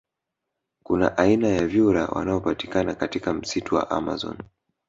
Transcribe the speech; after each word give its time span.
Kuna 0.83 1.17
aina 1.17 1.47
ya 1.47 1.67
vyura 1.67 2.05
wanaopatikana 2.05 2.95
katika 2.95 3.33
msitu 3.33 3.75
wa 3.75 3.89
amazon 3.91 4.37